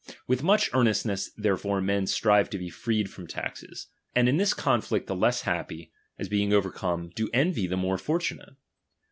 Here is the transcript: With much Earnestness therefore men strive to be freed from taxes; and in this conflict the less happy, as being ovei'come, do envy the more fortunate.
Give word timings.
With 0.25 0.41
much 0.41 0.71
Earnestness 0.73 1.29
therefore 1.37 1.79
men 1.79 2.07
strive 2.07 2.49
to 2.49 2.57
be 2.57 2.71
freed 2.71 3.11
from 3.11 3.27
taxes; 3.27 3.85
and 4.15 4.27
in 4.27 4.37
this 4.37 4.55
conflict 4.55 5.05
the 5.05 5.15
less 5.15 5.41
happy, 5.43 5.91
as 6.17 6.27
being 6.27 6.49
ovei'come, 6.53 7.13
do 7.13 7.29
envy 7.33 7.67
the 7.67 7.77
more 7.77 7.99
fortunate. 7.99 8.55